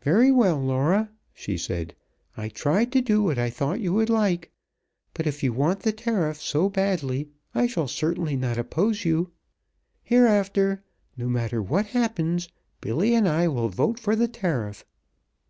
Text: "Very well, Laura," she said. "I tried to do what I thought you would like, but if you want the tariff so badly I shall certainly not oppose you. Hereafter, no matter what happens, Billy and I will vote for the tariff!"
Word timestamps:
"Very 0.00 0.32
well, 0.32 0.58
Laura," 0.58 1.10
she 1.34 1.58
said. 1.58 1.94
"I 2.34 2.48
tried 2.48 2.90
to 2.92 3.02
do 3.02 3.22
what 3.22 3.36
I 3.36 3.50
thought 3.50 3.78
you 3.78 3.92
would 3.92 4.08
like, 4.08 4.50
but 5.12 5.26
if 5.26 5.42
you 5.42 5.52
want 5.52 5.80
the 5.80 5.92
tariff 5.92 6.40
so 6.40 6.70
badly 6.70 7.28
I 7.54 7.66
shall 7.66 7.86
certainly 7.86 8.36
not 8.36 8.56
oppose 8.56 9.04
you. 9.04 9.32
Hereafter, 10.02 10.82
no 11.18 11.28
matter 11.28 11.60
what 11.60 11.88
happens, 11.88 12.48
Billy 12.80 13.14
and 13.14 13.28
I 13.28 13.48
will 13.48 13.68
vote 13.68 14.00
for 14.00 14.16
the 14.16 14.28
tariff!" 14.28 14.82